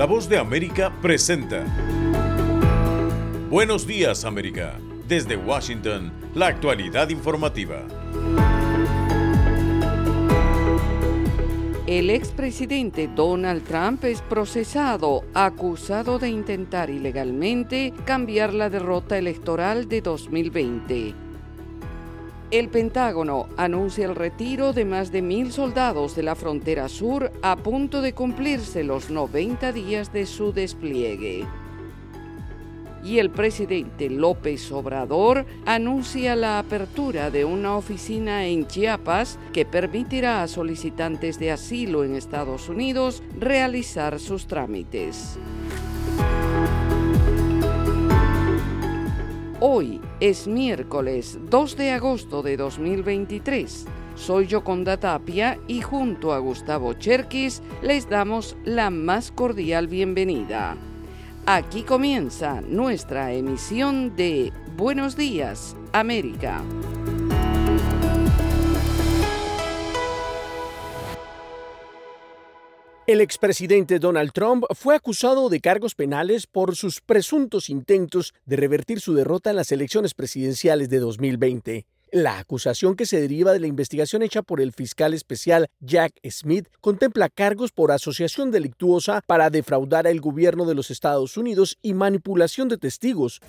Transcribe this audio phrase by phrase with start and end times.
[0.00, 1.62] La voz de América presenta.
[3.50, 4.78] Buenos días América.
[5.06, 7.86] Desde Washington, la actualidad informativa.
[11.86, 20.00] El expresidente Donald Trump es procesado, acusado de intentar ilegalmente cambiar la derrota electoral de
[20.00, 21.29] 2020.
[22.50, 27.54] El Pentágono anuncia el retiro de más de mil soldados de la frontera sur a
[27.54, 31.46] punto de cumplirse los 90 días de su despliegue.
[33.04, 40.42] Y el presidente López Obrador anuncia la apertura de una oficina en Chiapas que permitirá
[40.42, 45.38] a solicitantes de asilo en Estados Unidos realizar sus trámites.
[49.60, 53.86] Hoy es miércoles 2 de agosto de 2023.
[54.16, 60.76] Soy Yoconda Tapia y junto a Gustavo Cherkis les damos la más cordial bienvenida.
[61.46, 66.62] Aquí comienza nuestra emisión de Buenos Días, América.
[73.10, 79.00] El expresidente Donald Trump fue acusado de cargos penales por sus presuntos intentos de revertir
[79.00, 81.86] su derrota en las elecciones presidenciales de 2020.
[82.12, 86.66] La acusación que se deriva de la investigación hecha por el fiscal especial Jack Smith
[86.80, 92.68] contempla cargos por asociación delictuosa para defraudar al gobierno de los Estados Unidos y manipulación
[92.68, 93.40] de testigos.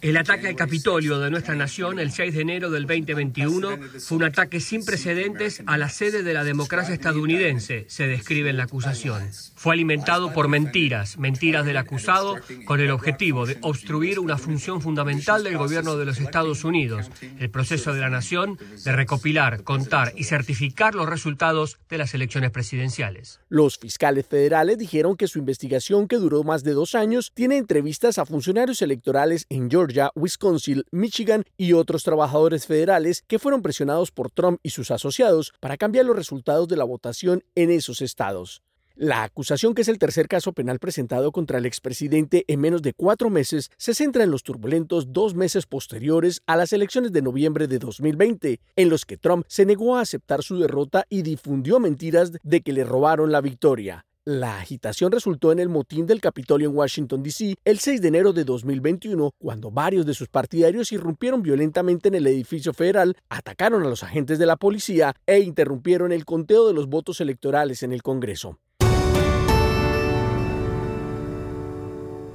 [0.00, 3.68] El ataque al Capitolio de nuestra nación el 6 de enero del 2021
[4.00, 8.56] fue un ataque sin precedentes a la sede de la democracia estadounidense, se describe en
[8.56, 9.22] la acusación.
[9.56, 15.42] Fue alimentado por mentiras, mentiras del acusado, con el objetivo de obstruir una función fundamental
[15.42, 20.24] del gobierno de los Estados Unidos, el proceso de la nación de recopilar, contar y
[20.24, 23.40] certificar los resultados de las elecciones presidenciales.
[23.48, 28.18] Los fiscales federales dijeron que su investigación, que duró más de dos años, tiene entrevistas
[28.18, 34.30] a funcionarios electorales en Georgia, Wisconsin, Michigan y otros trabajadores federales que fueron presionados por
[34.30, 38.62] Trump y sus asociados para cambiar los resultados de la votación en esos estados.
[38.98, 42.94] La acusación, que es el tercer caso penal presentado contra el expresidente en menos de
[42.94, 47.66] cuatro meses, se centra en los turbulentos dos meses posteriores a las elecciones de noviembre
[47.66, 52.32] de 2020, en los que Trump se negó a aceptar su derrota y difundió mentiras
[52.42, 54.06] de que le robaron la victoria.
[54.24, 57.54] La agitación resultó en el motín del Capitolio en Washington, D.C.
[57.66, 62.26] el 6 de enero de 2021, cuando varios de sus partidarios irrumpieron violentamente en el
[62.26, 66.88] edificio federal, atacaron a los agentes de la policía e interrumpieron el conteo de los
[66.88, 68.58] votos electorales en el Congreso.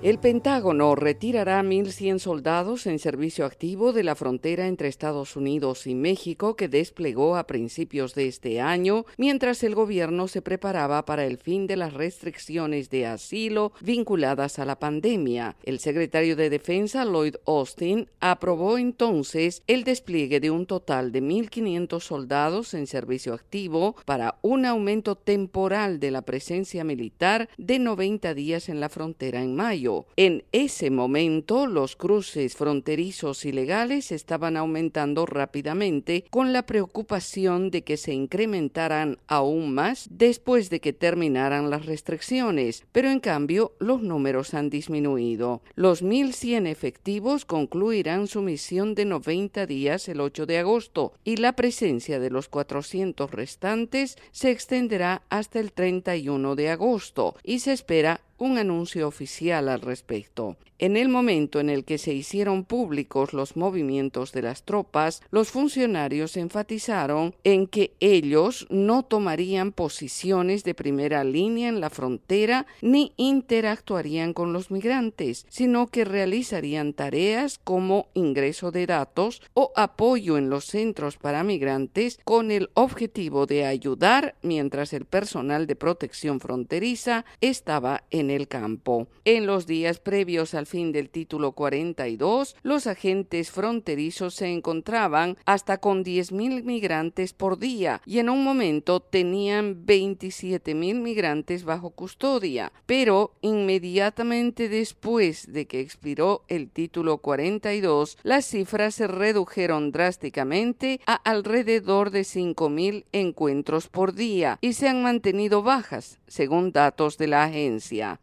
[0.03, 5.93] El Pentágono retirará 1.100 soldados en servicio activo de la frontera entre Estados Unidos y
[5.93, 11.37] México que desplegó a principios de este año, mientras el gobierno se preparaba para el
[11.37, 15.55] fin de las restricciones de asilo vinculadas a la pandemia.
[15.61, 21.99] El secretario de Defensa, Lloyd Austin, aprobó entonces el despliegue de un total de 1.500
[21.99, 28.67] soldados en servicio activo para un aumento temporal de la presencia militar de 90 días
[28.67, 29.90] en la frontera en mayo.
[30.15, 37.97] En ese momento, los cruces fronterizos ilegales estaban aumentando rápidamente con la preocupación de que
[37.97, 44.53] se incrementaran aún más después de que terminaran las restricciones, pero en cambio los números
[44.53, 45.61] han disminuido.
[45.75, 51.53] Los 1.100 efectivos concluirán su misión de 90 días el 8 de agosto y la
[51.53, 58.21] presencia de los 400 restantes se extenderá hasta el 31 de agosto y se espera
[58.41, 60.57] un anuncio oficial al respecto.
[60.79, 65.51] En el momento en el que se hicieron públicos los movimientos de las tropas, los
[65.51, 73.13] funcionarios enfatizaron en que ellos no tomarían posiciones de primera línea en la frontera ni
[73.17, 80.49] interactuarían con los migrantes, sino que realizarían tareas como ingreso de datos o apoyo en
[80.49, 87.23] los centros para migrantes con el objetivo de ayudar mientras el personal de protección fronteriza
[87.39, 89.07] estaba en el campo.
[89.25, 95.77] En los días previos al fin del título 42, los agentes fronterizos se encontraban hasta
[95.77, 103.33] con 10.000 migrantes por día y en un momento tenían 27.000 migrantes bajo custodia, pero
[103.41, 112.11] inmediatamente después de que expiró el título 42, las cifras se redujeron drásticamente a alrededor
[112.11, 118.20] de 5.000 encuentros por día y se han mantenido bajas, según datos de la agencia.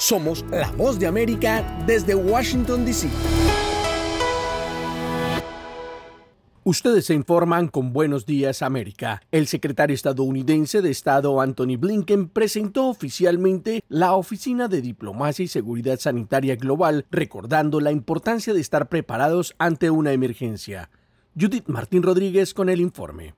[0.00, 3.06] Somos la voz de América desde Washington, D.C.
[6.64, 9.20] Ustedes se informan con Buenos Días América.
[9.30, 16.00] El secretario estadounidense de Estado Anthony Blinken presentó oficialmente la Oficina de Diplomacia y Seguridad
[16.00, 20.88] Sanitaria Global, recordando la importancia de estar preparados ante una emergencia.
[21.38, 23.34] Judith Martín Rodríguez con el informe.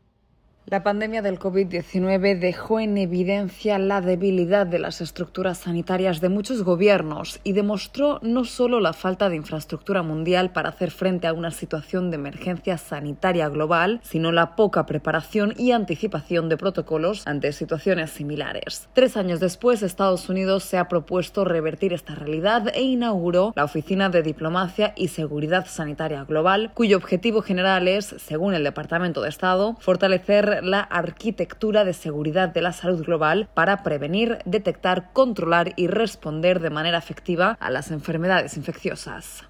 [0.65, 6.63] La pandemia del COVID-19 dejó en evidencia la debilidad de las estructuras sanitarias de muchos
[6.63, 11.51] gobiernos y demostró no solo la falta de infraestructura mundial para hacer frente a una
[11.51, 18.11] situación de emergencia sanitaria global, sino la poca preparación y anticipación de protocolos ante situaciones
[18.11, 18.89] similares.
[18.93, 24.11] Tres años después, Estados Unidos se ha propuesto revertir esta realidad e inauguró la Oficina
[24.11, 29.77] de Diplomacia y Seguridad Sanitaria Global, cuyo objetivo general es, según el Departamento de Estado,
[29.81, 36.61] fortalecer la arquitectura de seguridad de la salud global para prevenir, detectar, controlar y responder
[36.61, 39.45] de manera efectiva a las enfermedades infecciosas.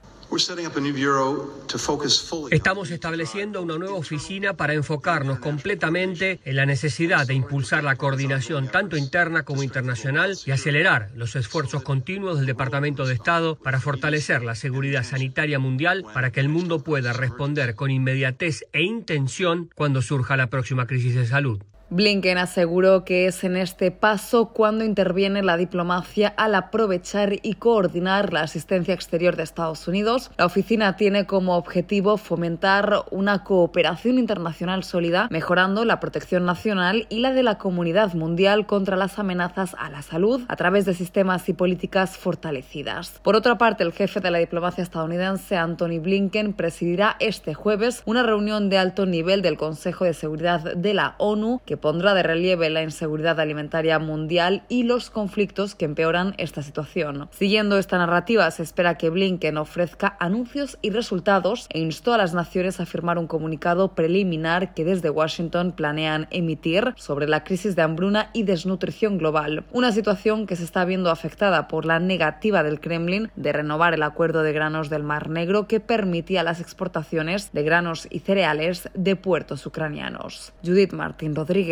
[2.51, 8.69] Estamos estableciendo una nueva oficina para enfocarnos completamente en la necesidad de impulsar la coordinación
[8.69, 14.43] tanto interna como internacional y acelerar los esfuerzos continuos del Departamento de Estado para fortalecer
[14.43, 20.01] la seguridad sanitaria mundial para que el mundo pueda responder con inmediatez e intención cuando
[20.01, 21.61] surja la próxima crisis de salud.
[21.93, 28.33] Blinken aseguró que es en este paso cuando interviene la diplomacia al aprovechar y coordinar
[28.33, 30.31] la asistencia exterior de Estados Unidos.
[30.39, 37.19] La oficina tiene como objetivo fomentar una cooperación internacional sólida, mejorando la protección nacional y
[37.19, 41.47] la de la comunidad mundial contra las amenazas a la salud a través de sistemas
[41.51, 43.21] y políticas fortalecidas.
[43.23, 48.23] Por otra parte, el jefe de la diplomacia estadounidense, Anthony Blinken, presidirá este jueves una
[48.23, 52.71] reunión de alto nivel del Consejo de Seguridad de la ONU que pondrá de relieve
[52.71, 57.29] la inseguridad alimentaria mundial y los conflictos que empeoran esta situación.
[57.33, 62.33] Siguiendo esta narrativa, se espera que Blinken ofrezca anuncios y resultados e instó a las
[62.33, 67.83] naciones a firmar un comunicado preliminar que desde Washington planean emitir sobre la crisis de
[67.83, 72.81] hambruna y desnutrición global, una situación que se está viendo afectada por la negativa del
[72.81, 77.65] Kremlin de renovar el acuerdo de granos del Mar Negro que permitía las exportaciones de
[77.65, 80.53] granos y cereales de puertos ucranianos.
[80.65, 81.72] Judith Martín Rodríguez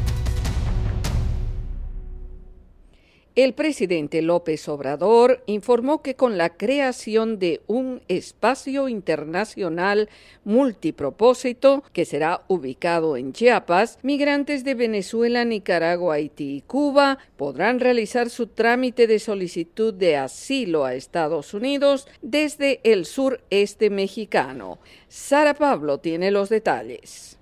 [3.33, 10.09] El presidente López Obrador informó que con la creación de un espacio internacional
[10.43, 18.29] multipropósito que será ubicado en Chiapas, migrantes de Venezuela, Nicaragua, Haití y Cuba podrán realizar
[18.29, 24.79] su trámite de solicitud de asilo a Estados Unidos desde el sureste mexicano.
[25.07, 27.37] Sara Pablo tiene los detalles.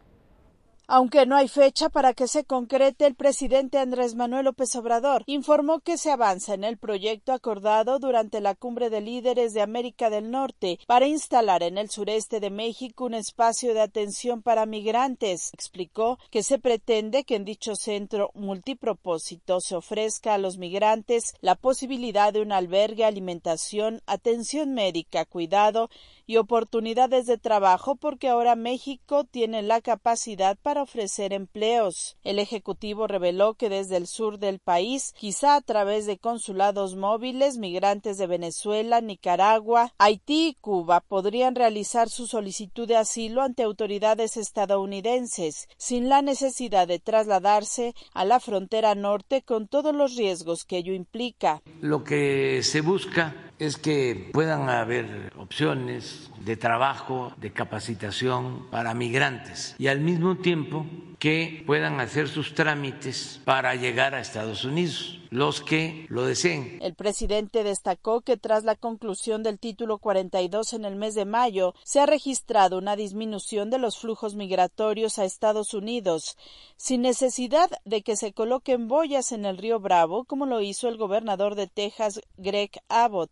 [0.91, 5.81] Aunque no hay fecha para que se concrete, el presidente Andrés Manuel López Obrador informó
[5.81, 10.31] que se avanza en el proyecto acordado durante la cumbre de líderes de América del
[10.31, 15.51] Norte para instalar en el sureste de México un espacio de atención para migrantes.
[15.53, 21.53] Explicó que se pretende que en dicho centro multipropósito se ofrezca a los migrantes la
[21.53, 25.91] posibilidad de un albergue, alimentación, atención médica, cuidado
[26.29, 32.17] y oportunidades de trabajo porque ahora México tiene la capacidad para ofrecer empleos.
[32.24, 37.57] El Ejecutivo reveló que desde el sur del país, quizá a través de consulados móviles,
[37.57, 44.38] migrantes de Venezuela, Nicaragua, Haití y Cuba podrían realizar su solicitud de asilo ante autoridades
[44.38, 50.77] estadounidenses sin la necesidad de trasladarse a la frontera norte con todos los riesgos que
[50.77, 51.63] ello implica.
[51.81, 59.75] Lo que se busca es que puedan haber opciones de trabajo, de capacitación para migrantes.
[59.78, 60.86] Y al mismo tiempo
[61.20, 66.80] que puedan hacer sus trámites para llegar a Estados Unidos los que lo deseen.
[66.82, 71.76] El presidente destacó que tras la conclusión del título 42 en el mes de mayo,
[71.84, 76.36] se ha registrado una disminución de los flujos migratorios a Estados Unidos,
[76.78, 80.98] sin necesidad de que se coloquen boyas en el río Bravo, como lo hizo el
[80.98, 83.32] gobernador de Texas, Greg Abbott.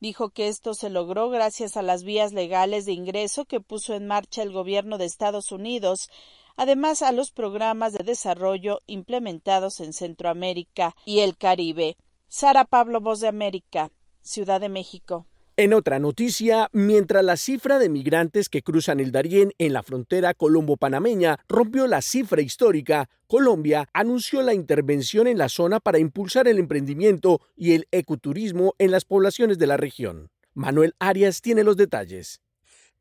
[0.00, 4.06] Dijo que esto se logró gracias a las vías legales de ingreso que puso en
[4.06, 6.10] marcha el gobierno de Estados Unidos
[6.56, 11.96] además a los programas de desarrollo implementados en Centroamérica y el Caribe.
[12.28, 13.90] Sara Pablo, Voz de América,
[14.22, 15.26] Ciudad de México.
[15.56, 20.32] En otra noticia, mientras la cifra de migrantes que cruzan el Darién en la frontera
[20.32, 26.58] colombo-panameña rompió la cifra histórica, Colombia anunció la intervención en la zona para impulsar el
[26.58, 30.30] emprendimiento y el ecoturismo en las poblaciones de la región.
[30.54, 32.40] Manuel Arias tiene los detalles.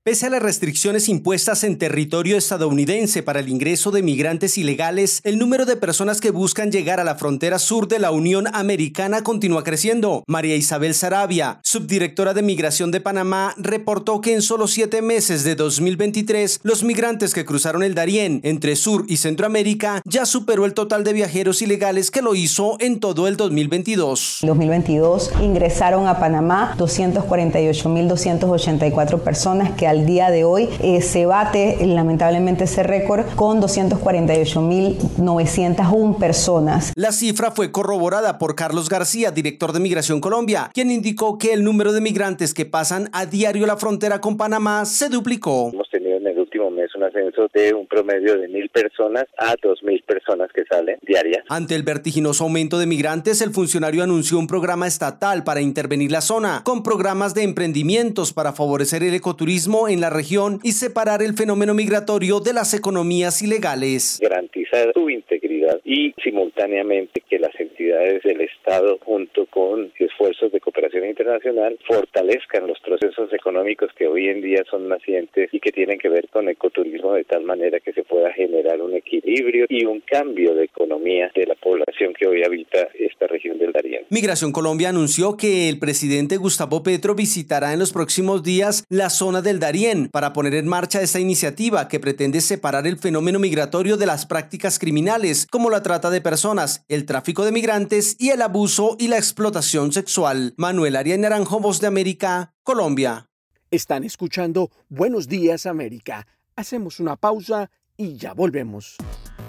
[0.01, 5.37] Pese a las restricciones impuestas en territorio estadounidense para el ingreso de migrantes ilegales, el
[5.37, 9.65] número de personas que buscan llegar a la frontera sur de la Unión Americana continúa
[9.65, 10.23] creciendo.
[10.25, 15.55] María Isabel Sarabia, subdirectora de Migración de Panamá, reportó que en solo siete meses de
[15.55, 21.03] 2023, los migrantes que cruzaron el Darién entre Sur y Centroamérica ya superó el total
[21.03, 24.37] de viajeros ilegales que lo hizo en todo el 2022.
[24.43, 31.77] En 2022 ingresaron a Panamá 248.284 personas que al día de hoy eh, se bate
[31.85, 36.93] lamentablemente ese récord con 248.901 personas.
[36.95, 41.63] La cifra fue corroborada por Carlos García, director de Migración Colombia, quien indicó que el
[41.63, 45.71] número de migrantes que pasan a diario la frontera con Panamá se duplicó.
[45.73, 49.53] Hemos tenido en el último mes un ascenso de un promedio de mil personas a
[49.61, 51.43] dos mil personas que salen diarias.
[51.47, 56.21] Ante el vertiginoso aumento de migrantes, el funcionario anunció un programa estatal para intervenir la
[56.21, 61.33] zona, con programas de emprendimientos para favorecer el ecoturismo en la región y separar el
[61.33, 64.17] fenómeno migratorio de las economías ilegales.
[64.19, 71.07] Garantizar su integridad y simultáneamente que las entidades del Estado, junto con esfuerzos de cooperación
[71.07, 76.09] internacional, fortalezcan los procesos económicos que hoy en día son nacientes y que tienen que
[76.09, 80.55] ver con ecoturismo de tal manera que se pueda generar un equilibrio y un cambio
[80.55, 84.03] de economía de la población que hoy habita esta región del Darién.
[84.09, 89.41] Migración Colombia anunció que el presidente Gustavo Petro visitará en los próximos días la zona
[89.41, 94.05] del Darién para poner en marcha esta iniciativa que pretende separar el fenómeno migratorio de
[94.05, 97.68] las prácticas criminales como la trata de personas, el tráfico de migrantes
[98.17, 100.55] y el abuso y la explotación sexual.
[100.57, 103.29] Manuel Arias Naranjo, Voz de América, Colombia.
[103.69, 106.25] Están escuchando Buenos Días América.
[106.55, 108.97] Hacemos una pausa y ya volvemos.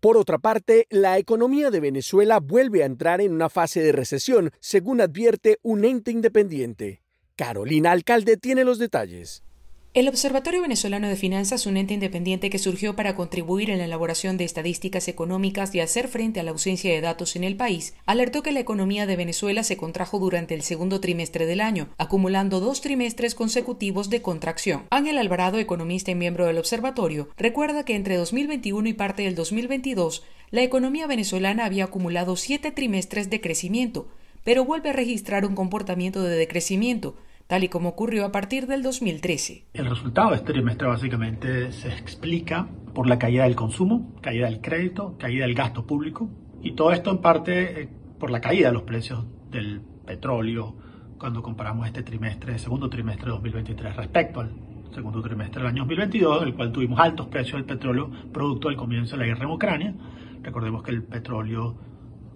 [0.00, 4.50] Por otra parte, la economía de Venezuela vuelve a entrar en una fase de recesión,
[4.58, 7.02] según advierte un ente independiente.
[7.36, 9.44] Carolina Alcalde tiene los detalles.
[9.92, 14.36] El Observatorio Venezolano de Finanzas, un ente independiente que surgió para contribuir en la elaboración
[14.36, 18.44] de estadísticas económicas y hacer frente a la ausencia de datos en el país, alertó
[18.44, 22.82] que la economía de Venezuela se contrajo durante el segundo trimestre del año, acumulando dos
[22.82, 24.84] trimestres consecutivos de contracción.
[24.90, 30.22] Ángel Alvarado, economista y miembro del observatorio, recuerda que entre 2021 y parte del 2022,
[30.52, 34.06] la economía venezolana había acumulado siete trimestres de crecimiento,
[34.44, 37.16] pero vuelve a registrar un comportamiento de decrecimiento,
[37.50, 39.64] tal y como ocurrió a partir del 2013.
[39.74, 44.60] El resultado de este trimestre básicamente se explica por la caída del consumo, caída del
[44.60, 46.30] crédito, caída del gasto público
[46.62, 47.88] y todo esto en parte eh,
[48.20, 50.76] por la caída de los precios del petróleo
[51.18, 54.54] cuando comparamos este trimestre, segundo trimestre de 2023 respecto al
[54.94, 58.76] segundo trimestre del año 2022, en el cual tuvimos altos precios del petróleo producto del
[58.76, 59.94] comienzo de la guerra en Ucrania.
[60.40, 61.74] Recordemos que el petróleo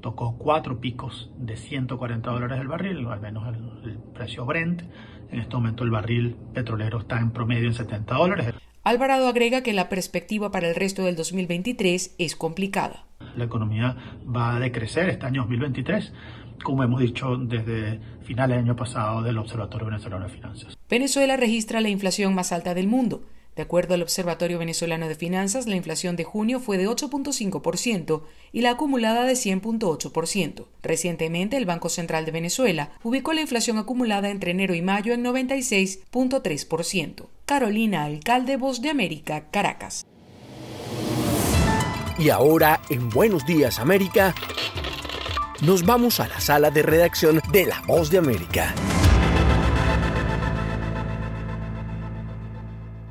[0.05, 4.83] tocó cuatro picos de 140 dólares el barril, al menos el, precio Brent.
[5.31, 8.55] En este momento el barril petrolero está en promedio en 70 dólares.
[8.83, 13.07] Alvarado agrega que la perspectiva para el resto del 2023 es complicada.
[13.35, 16.13] La economía va a decrecer este año 2023,
[16.63, 20.77] como hemos dicho desde finales del año pasado del Observatorio Venezolano de Finanzas.
[20.91, 23.23] Venezuela registra la inflación más alta del mundo.
[23.57, 28.63] De acuerdo al Observatorio Venezolano de Finanzas, la inflación de junio fue de 8.5% y
[28.63, 30.67] la acumulada de 100.8%.
[30.83, 35.25] Recientemente, el Banco Central de Venezuela ubicó la inflación acumulada entre enero y mayo en
[35.25, 37.27] 96.3%.
[37.47, 40.05] Carolina Alcalde, Voz de América, Caracas.
[42.19, 44.35] Y ahora, en Buenos Días América,
[45.63, 48.75] nos vamos a la sala de redacción de La Voz de América.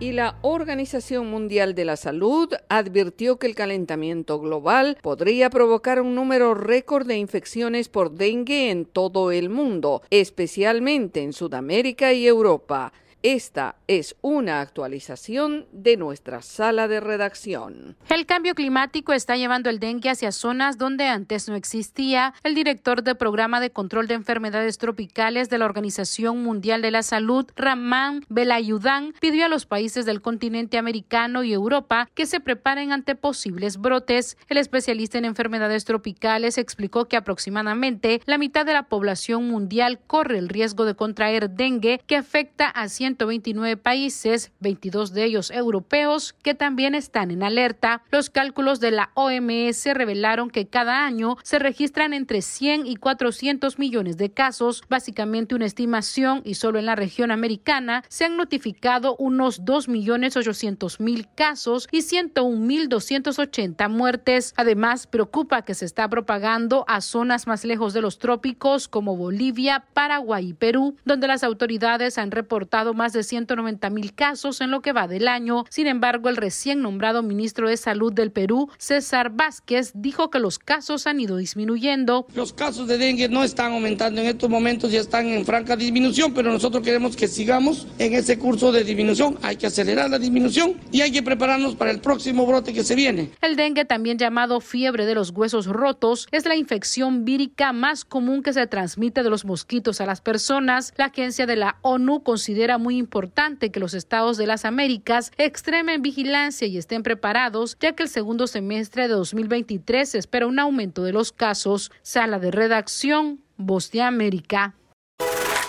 [0.04, 6.14] Y la Organización Mundial de la Salud advirtió que el calentamiento global podría provocar un
[6.14, 12.92] número récord de infecciones por dengue en todo el mundo, especialmente en Sudamérica y Europa.
[13.24, 17.96] Esta es una actualización de nuestra sala de redacción.
[18.10, 22.34] El cambio climático está llevando el dengue hacia zonas donde antes no existía.
[22.44, 27.02] El director del Programa de Control de Enfermedades Tropicales de la Organización Mundial de la
[27.02, 32.92] Salud, Ramán Belayudán, pidió a los países del continente americano y Europa que se preparen
[32.92, 34.38] ante posibles brotes.
[34.50, 40.40] El especialista en enfermedades tropicales explicó que aproximadamente la mitad de la población mundial corre
[40.40, 46.56] el riesgo de contraer dengue que afecta a 129 países, 22 de ellos europeos, que
[46.56, 48.02] también están en alerta.
[48.12, 53.78] Los cálculos de la OMS revelaron que cada año se registran entre 100 y 400
[53.78, 59.16] millones de casos, básicamente una estimación, y solo en la región americana se han notificado
[59.18, 64.54] unos 2.800.000 casos y 101.280 muertes.
[64.58, 69.86] Además, preocupa que se está propagando a zonas más lejos de los trópicos como Bolivia,
[69.94, 74.72] Paraguay y Perú, donde las autoridades han reportado más más de 190 mil casos en
[74.72, 75.66] lo que va del año.
[75.70, 80.58] Sin embargo, el recién nombrado ministro de Salud del Perú, César Vázquez, dijo que los
[80.58, 82.26] casos han ido disminuyendo.
[82.34, 86.34] Los casos de dengue no están aumentando en estos momentos, ya están en franca disminución,
[86.34, 89.38] pero nosotros queremos que sigamos en ese curso de disminución.
[89.42, 92.96] Hay que acelerar la disminución y hay que prepararnos para el próximo brote que se
[92.96, 93.32] viene.
[93.42, 98.44] El dengue, también llamado fiebre de los huesos rotos, es la infección vírica más común
[98.44, 100.94] que se transmite de los mosquitos a las personas.
[100.96, 106.02] La agencia de la ONU considera muy importante que los estados de las Américas extremen
[106.02, 111.04] vigilancia y estén preparados, ya que el segundo semestre de 2023 se espera un aumento
[111.04, 111.92] de los casos.
[112.02, 114.76] Sala de redacción, Voz de América.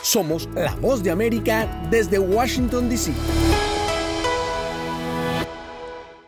[0.02, 3.12] Somos la Voz de América desde Washington, D.C.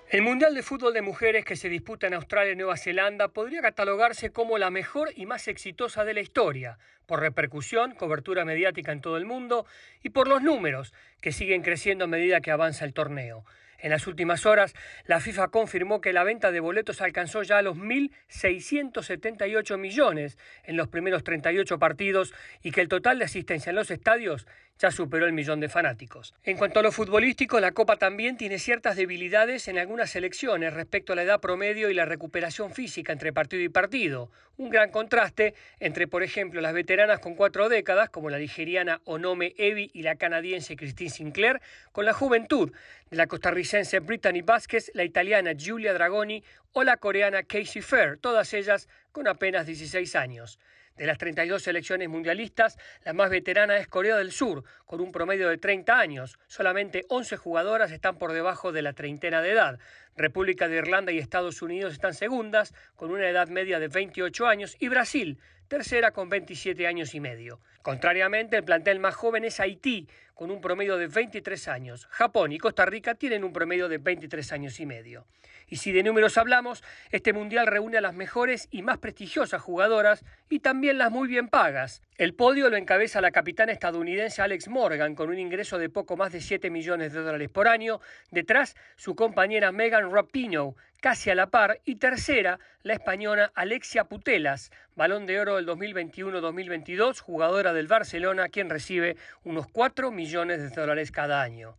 [0.08, 3.60] El Mundial de Fútbol de Mujeres que se disputa en Australia y Nueva Zelanda podría
[3.60, 9.00] catalogarse como la mejor y más exitosa de la historia, por repercusión, cobertura mediática en
[9.00, 9.66] todo el mundo
[10.04, 13.44] y por los números, que siguen creciendo a medida que avanza el torneo.
[13.78, 14.74] En las últimas horas,
[15.06, 20.86] la FIFA confirmó que la venta de boletos alcanzó ya los 1.678 millones en los
[20.86, 24.46] primeros 38 partidos y que el total de asistencia en los estadios
[24.78, 26.34] ya superó el millón de fanáticos.
[26.44, 31.12] En cuanto a lo futbolístico, la Copa también tiene ciertas debilidades en algunas selecciones respecto
[31.12, 34.30] a la edad promedio y la recuperación física entre partido y partido.
[34.58, 39.54] Un gran contraste entre, por ejemplo, las veteranas con cuatro décadas, como la nigeriana Onome
[39.58, 41.60] Evi y la canadiense Christine Sinclair,
[41.92, 42.72] con la juventud
[43.10, 48.52] de la costarricense Brittany Vázquez, la italiana Giulia Dragoni o la coreana Casey Fair, todas
[48.52, 50.58] ellas con apenas 16 años.
[50.96, 55.48] De las 32 selecciones mundialistas, la más veterana es Corea del Sur, con un promedio
[55.48, 56.38] de 30 años.
[56.46, 59.78] Solamente 11 jugadoras están por debajo de la treintena de edad.
[60.16, 64.76] República de Irlanda y Estados Unidos están segundas, con una edad media de 28 años,
[64.80, 67.60] y Brasil, tercera con 27 años y medio.
[67.82, 72.06] Contrariamente, el plantel más joven es Haití, con un promedio de 23 años.
[72.10, 75.26] Japón y Costa Rica tienen un promedio de 23 años y medio.
[75.68, 80.24] Y si de números hablamos, este mundial reúne a las mejores y más prestigiosas jugadoras
[80.48, 82.02] y también las muy bien pagas.
[82.18, 86.32] El podio lo encabeza la capitana estadounidense Alex Morgan con un ingreso de poco más
[86.32, 88.00] de 7 millones de dólares por año.
[88.30, 91.78] Detrás, su compañera Megan Rapinoe, casi a la par.
[91.84, 98.70] Y tercera, la española Alexia Putelas, balón de oro del 2021-2022, jugadora del Barcelona, quien
[98.70, 101.76] recibe unos 4 millones de dólares cada año.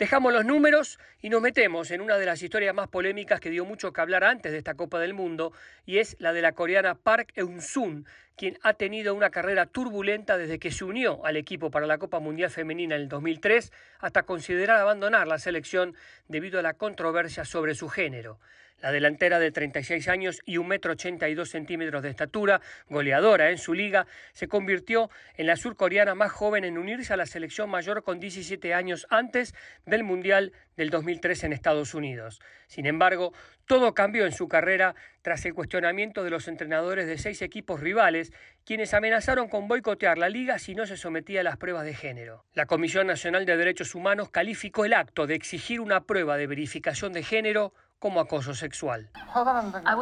[0.00, 3.66] Dejamos los números y nos metemos en una de las historias más polémicas que dio
[3.66, 5.52] mucho que hablar antes de esta Copa del Mundo
[5.84, 10.58] y es la de la coreana Park Eun-sun, quien ha tenido una carrera turbulenta desde
[10.58, 14.80] que se unió al equipo para la Copa Mundial Femenina en el 2003 hasta considerar
[14.80, 15.94] abandonar la selección
[16.28, 18.40] debido a la controversia sobre su género.
[18.80, 24.06] La delantera de 36 años y 1,82 m centímetros de estatura, goleadora en su liga,
[24.32, 28.72] se convirtió en la surcoreana más joven en unirse a la selección mayor con 17
[28.72, 32.40] años antes del Mundial del 2003 en Estados Unidos.
[32.66, 33.34] Sin embargo,
[33.66, 38.32] todo cambió en su carrera tras el cuestionamiento de los entrenadores de seis equipos rivales,
[38.64, 42.44] quienes amenazaron con boicotear la liga si no se sometía a las pruebas de género.
[42.54, 47.12] La Comisión Nacional de Derechos Humanos calificó el acto de exigir una prueba de verificación
[47.12, 49.08] de género como acoso sexual.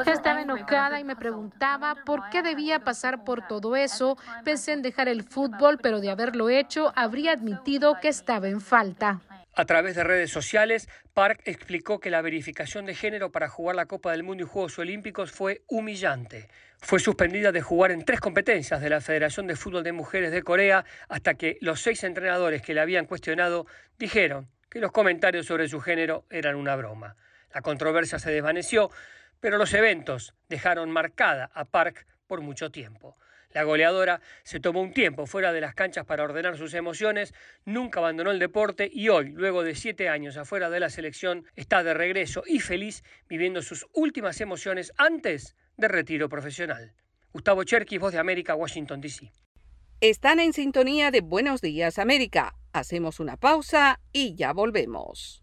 [0.07, 4.17] Estaba enojada y me preguntaba por qué debía pasar por todo eso.
[4.45, 9.21] Pensé en dejar el fútbol, pero de haberlo hecho, habría admitido que estaba en falta.
[9.55, 13.87] A través de redes sociales, Park explicó que la verificación de género para jugar la
[13.87, 16.49] Copa del Mundo y Juegos Olímpicos fue humillante.
[16.81, 20.45] Fue suspendida de jugar en tres competencias de la Federación de Fútbol de Mujeres de
[20.45, 23.67] Corea hasta que los seis entrenadores que la habían cuestionado
[23.99, 27.17] dijeron que los comentarios sobre su género eran una broma.
[27.53, 28.91] La controversia se desvaneció,
[29.41, 33.17] pero los eventos dejaron marcada a Park por mucho tiempo.
[33.51, 37.33] La goleadora se tomó un tiempo fuera de las canchas para ordenar sus emociones,
[37.65, 41.83] nunca abandonó el deporte y hoy, luego de siete años afuera de la selección, está
[41.83, 46.93] de regreso y feliz viviendo sus últimas emociones antes de retiro profesional.
[47.33, 49.33] Gustavo Cherky, Voz de América, Washington, D.C.
[50.01, 52.55] Están en sintonía de Buenos Días América.
[52.73, 55.43] Hacemos una pausa y ya volvemos.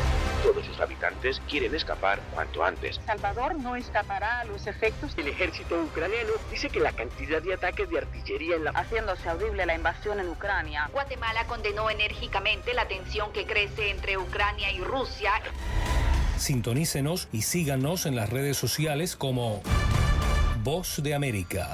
[0.43, 2.99] Todos sus habitantes quieren escapar cuanto antes.
[3.05, 5.13] Salvador no escapará a los efectos.
[5.17, 8.71] El ejército ucraniano dice que la cantidad de ataques de artillería en la...
[8.71, 10.89] Haciéndose audible la invasión en Ucrania.
[10.91, 15.31] Guatemala condenó enérgicamente la tensión que crece entre Ucrania y Rusia.
[16.37, 19.61] Sintonícenos y síganos en las redes sociales como
[20.63, 21.73] Voz de América.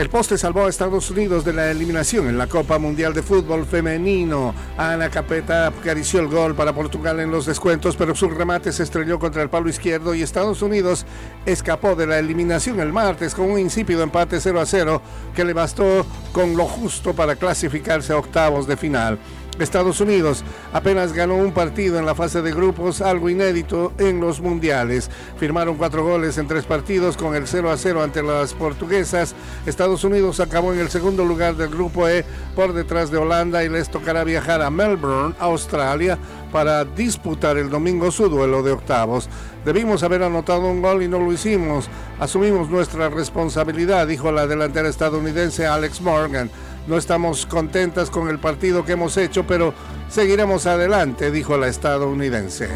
[0.00, 3.66] El poste salvó a Estados Unidos de la eliminación en la Copa Mundial de Fútbol
[3.66, 4.54] Femenino.
[4.78, 9.18] Ana Capeta acarició el gol para Portugal en los descuentos, pero su remate se estrelló
[9.18, 11.04] contra el palo izquierdo y Estados Unidos
[11.44, 15.02] escapó de la eliminación el martes con un insípido empate 0 a 0
[15.34, 19.18] que le bastó con lo justo para clasificarse a octavos de final.
[19.60, 24.40] Estados Unidos apenas ganó un partido en la fase de grupos, algo inédito en los
[24.40, 25.10] mundiales.
[25.38, 29.34] Firmaron cuatro goles en tres partidos con el 0 a 0 ante las portuguesas.
[29.66, 32.24] Estados Unidos acabó en el segundo lugar del grupo E
[32.56, 36.18] por detrás de Holanda y les tocará viajar a Melbourne, Australia,
[36.52, 39.28] para disputar el domingo su duelo de octavos.
[39.64, 41.88] Debimos haber anotado un gol y no lo hicimos.
[42.18, 46.50] Asumimos nuestra responsabilidad, dijo la delantera estadounidense Alex Morgan.
[46.86, 49.74] No estamos contentas con el partido que hemos hecho, pero
[50.08, 52.68] seguiremos adelante, dijo la estadounidense.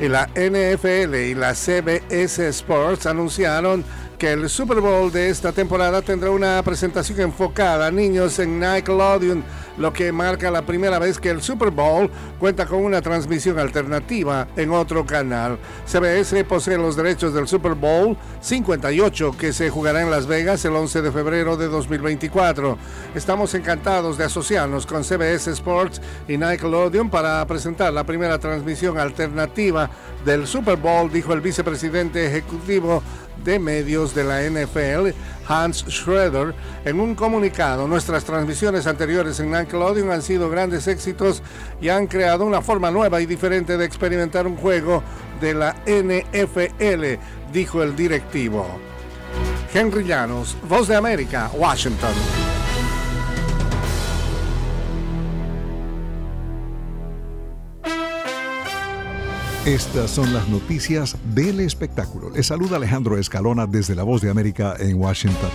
[0.00, 3.84] Y la NFL y la CBS Sports anunciaron
[4.18, 9.42] que el Super Bowl de esta temporada tendrá una presentación enfocada a niños en Nickelodeon
[9.76, 14.48] lo que marca la primera vez que el Super Bowl cuenta con una transmisión alternativa
[14.56, 15.58] en otro canal.
[15.86, 20.74] CBS posee los derechos del Super Bowl 58 que se jugará en Las Vegas el
[20.74, 22.78] 11 de febrero de 2024.
[23.14, 29.90] Estamos encantados de asociarnos con CBS Sports y Nickelodeon para presentar la primera transmisión alternativa
[30.24, 33.02] del Super Bowl, dijo el vicepresidente ejecutivo
[33.44, 35.14] de medios de la NFL,
[35.50, 37.88] Hans Schroeder, en un comunicado.
[37.88, 41.42] Nuestras transmisiones anteriores en Nickelodeon han sido grandes éxitos
[41.80, 45.02] y han creado una forma nueva y diferente de experimentar un juego
[45.40, 47.20] de la NFL,
[47.52, 48.64] dijo el directivo.
[49.74, 52.49] Henry Llanos, Voz de América, Washington.
[59.66, 62.30] Estas son las noticias del espectáculo.
[62.30, 65.50] Les saluda Alejandro Escalona desde La Voz de América en Washington.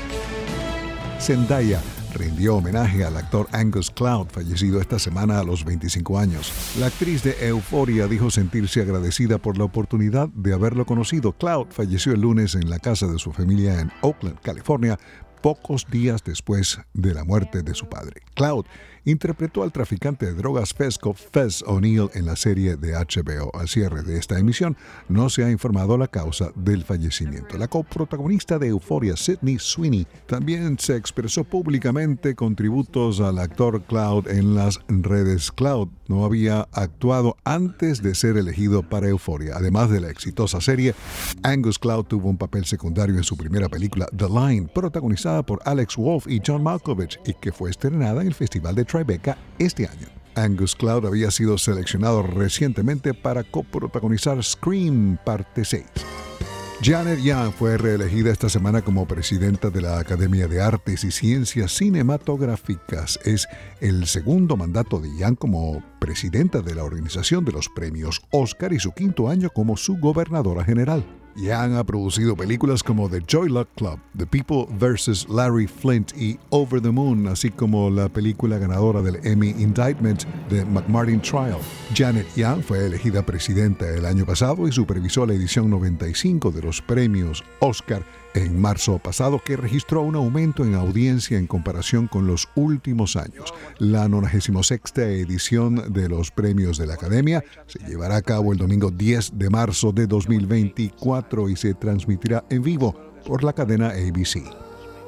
[1.19, 1.81] Zendaya
[2.13, 6.51] rindió homenaje al actor Angus Cloud, fallecido esta semana a los 25 años.
[6.79, 11.33] La actriz de Euphoria dijo sentirse agradecida por la oportunidad de haberlo conocido.
[11.33, 14.99] Cloud falleció el lunes en la casa de su familia en Oakland, California,
[15.45, 18.23] pocos días después de la muerte de su padre.
[18.33, 18.65] Cloud
[19.05, 23.51] interpretó al traficante de drogas Fesco Fez O'Neill en la serie de HBO.
[23.53, 24.75] Al cierre de esta emisión
[25.07, 27.59] no se ha informado la causa del fallecimiento.
[27.59, 34.27] La coprotagonista de Euphoria, Sidney Sweeney, también se expresó públicamente con tributos al actor Cloud
[34.27, 35.51] en las redes.
[35.51, 39.53] Cloud no había actuado antes de ser elegido para Euphoria.
[39.55, 40.95] Además de la exitosa serie,
[41.43, 45.97] Angus Cloud tuvo un papel secundario en su primera película The Line, protagonizada por Alex
[45.97, 50.07] Wolff y John Malkovich y que fue estrenada en el Festival de Tribeca este año.
[50.35, 55.85] Angus Cloud había sido seleccionado recientemente para coprotagonizar Scream Parte 6.
[56.81, 61.71] Janet Young fue reelegida esta semana como presidenta de la Academia de Artes y Ciencias
[61.71, 63.17] Cinematográficas.
[63.23, 63.47] Es
[63.79, 68.79] el segundo mandato de Young como presidenta de la organización de los premios Oscar y
[68.79, 71.05] su quinto año como su gobernadora general.
[71.35, 75.27] Yang ha producido películas como The Joy Luck Club, The People vs.
[75.29, 80.63] Larry Flint y Over the Moon, así como la película ganadora del Emmy Indictment de
[80.63, 81.59] McMartin Trial.
[81.93, 86.81] Janet Yang fue elegida presidenta el año pasado y supervisó la edición 95 de los
[86.81, 88.03] premios Oscar
[88.35, 93.53] en marzo pasado que registró un aumento en audiencia en comparación con los últimos años.
[93.79, 98.91] La 96 edición de los premios de la Academia se llevará a cabo el domingo
[98.91, 102.93] 10 de marzo de 2024 y se transmitirá en vivo
[103.25, 104.64] por la cadena ABC.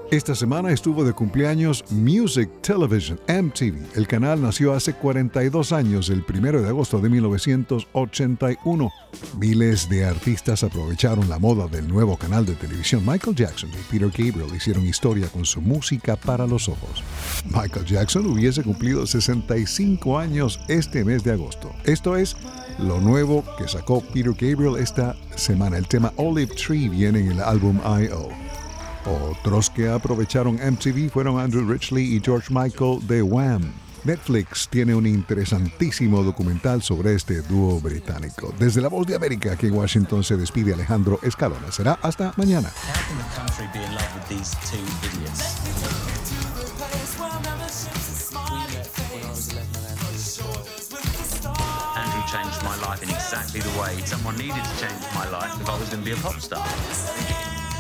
[0.10, 3.98] Esta semana estuvo de cumpleaños Music Television, MTV.
[3.98, 8.90] El canal nació hace 42 años, el 1 de agosto de 1981.
[9.38, 13.04] Miles de artistas aprovecharon la moda del nuevo canal de televisión.
[13.06, 17.04] Michael Jackson y Peter Gabriel hicieron historia con su música para los ojos.
[17.44, 21.70] Michael Jackson hubiese cumplido 65 años este mes de agosto.
[21.84, 22.38] Esto es
[22.80, 25.78] lo nuevo que sacó Peter Gabriel esta semana.
[25.78, 28.47] El tema Olive Tree viene en el álbum I.O.
[29.08, 33.72] Otros que aprovecharon MTV fueron Andrew Ridgely y George Michael de Wham.
[34.04, 38.54] Netflix tiene un interesantísimo documental sobre este dúo británico.
[38.58, 41.72] Desde la voz de América, aquí en Washington se despide Alejandro Escalona.
[41.72, 42.72] Será hasta mañana.
[52.28, 55.80] Changed my life in exactly the way someone needed to change my life if I
[55.80, 56.68] was going to be a pop star.